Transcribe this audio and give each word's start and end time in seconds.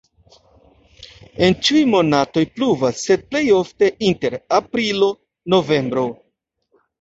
En 1.47 1.55
ĉiuj 1.67 1.83
monatoj 1.91 2.43
pluvas, 2.55 3.03
sed 3.09 3.27
plej 3.35 3.43
ofte 3.59 3.91
inter 4.09 4.39
aprilo-novembro. 4.61 6.07